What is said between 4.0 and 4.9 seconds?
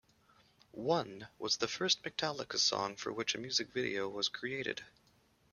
was created.